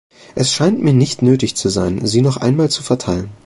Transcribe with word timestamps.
Es 0.33 0.51
scheint 0.51 0.81
mir 0.81 0.93
nicht 0.93 1.21
nötig 1.21 1.55
zu 1.55 1.69
sein, 1.69 2.07
sie 2.07 2.21
noch 2.23 2.37
einmal 2.37 2.69
zu 2.71 2.81
verteilen. 2.81 3.29